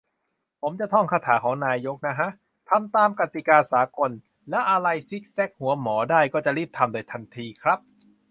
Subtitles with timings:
[0.61, 2.29] ผมก็จะท่องคาถาของนายกน่ะฮะ
[2.69, 4.11] "ทำตามกติกาสากล"
[4.49, 7.79] แล้วอะไรซิกแซกหัวหมอได้ ก็จะรีบทำโดยทันทีครับ